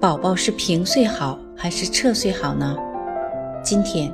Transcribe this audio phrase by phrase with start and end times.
[0.00, 2.76] 宝宝是平睡好还是侧睡好呢？
[3.64, 4.12] 今天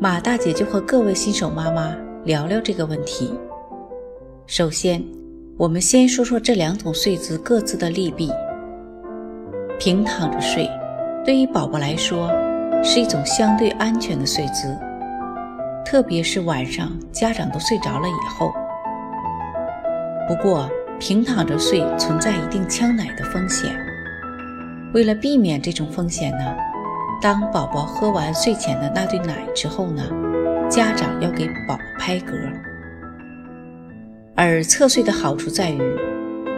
[0.00, 1.94] 马大姐就和各位新手妈妈
[2.24, 3.32] 聊聊这个问题。
[4.48, 5.00] 首先，
[5.56, 8.28] 我们先说说这两种睡姿各自的利弊。
[9.78, 10.68] 平躺着睡，
[11.24, 12.28] 对于宝宝来说
[12.82, 14.76] 是一种相对安全的睡姿，
[15.84, 18.52] 特别是晚上家长都睡着了以后。
[20.26, 23.72] 不过，平躺着睡存在一定呛奶的风险。
[24.92, 26.56] 为了避免这种风险呢，
[27.22, 30.02] 当宝宝喝完睡前的那对奶之后呢，
[30.68, 32.32] 家长要给宝宝拍嗝。
[34.34, 35.80] 而侧睡的好处在于，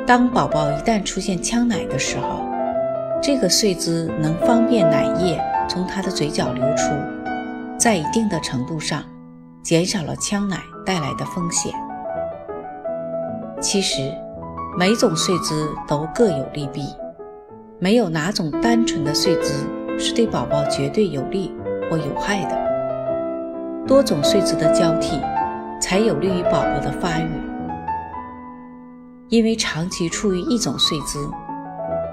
[0.06, 2.46] 当宝宝一旦出现呛奶的时候，
[3.22, 6.90] 这个睡姿能方便奶液从他的嘴角流出，
[7.76, 9.02] 在一定的程度上
[9.62, 11.70] 减少了呛奶带来的风险。
[13.60, 14.10] 其实，
[14.78, 16.86] 每种睡姿都各有利弊。
[17.82, 19.66] 没有哪种单纯的睡姿
[19.98, 21.52] 是对宝宝绝对有利
[21.90, 25.20] 或有害的，多种睡姿的交替
[25.80, 27.28] 才有利于宝宝的发育。
[29.30, 31.28] 因为长期处于一种睡姿，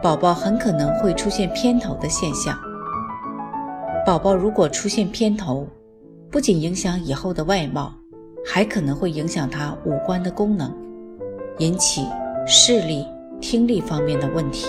[0.01, 2.57] 宝宝很可能会出现偏头的现象。
[4.03, 5.67] 宝宝如果出现偏头，
[6.31, 7.93] 不仅影响以后的外貌，
[8.43, 10.75] 还可能会影响他五官的功能，
[11.59, 12.07] 引起
[12.47, 13.05] 视力、
[13.39, 14.65] 听力方面的问题。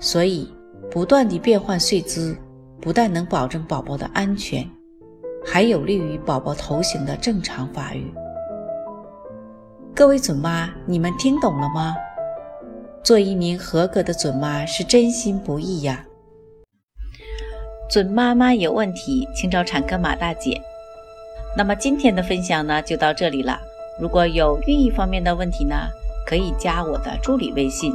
[0.00, 0.50] 所以，
[0.90, 2.34] 不断地变换睡姿，
[2.80, 4.66] 不但能保证宝宝的安全，
[5.44, 8.10] 还有利于宝宝头型的正常发育。
[9.94, 11.94] 各位准妈，你们听懂了吗？
[13.04, 16.06] 做一名合格的准妈是真心不易呀。
[17.90, 20.58] 准妈妈有问题，请找产科马大姐。
[21.56, 23.60] 那么今天的分享呢，就到这里了。
[24.00, 25.74] 如果有孕育方面的问题呢，
[26.26, 27.94] 可以加我的助理微信。